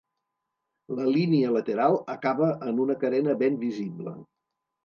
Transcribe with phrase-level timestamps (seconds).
[0.99, 4.19] La línia lateral acaba en una carena ben visible.